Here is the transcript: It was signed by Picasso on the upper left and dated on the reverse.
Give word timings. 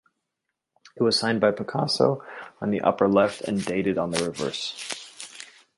It 0.95 1.03
was 1.03 1.15
signed 1.19 1.39
by 1.41 1.51
Picasso 1.51 2.23
on 2.59 2.71
the 2.71 2.81
upper 2.81 3.07
left 3.07 3.41
and 3.41 3.63
dated 3.63 3.99
on 3.99 4.09
the 4.09 4.23
reverse. 4.25 4.75